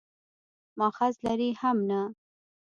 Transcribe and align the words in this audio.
مأخذ 0.79 1.13
لري 1.23 1.49
هم 1.63 1.77
نه. 1.89 2.01